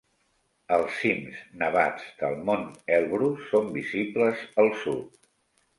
Els 0.77 0.95
cims 1.01 1.43
nevats 1.63 2.07
del 2.23 2.35
Mont 2.49 2.67
Elbrus 2.97 3.45
són 3.53 3.73
visibles 3.81 4.45
al 4.65 4.77
sud. 4.85 5.35